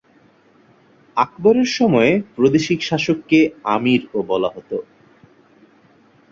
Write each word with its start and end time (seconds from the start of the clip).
আকবরের 1.17 1.69
সময়ে 1.77 2.13
প্রাদেশিক 2.35 2.79
শাসককে 2.81 3.39
আমীরও 3.75 4.19
বলা 4.31 4.49
হতো। 4.55 4.77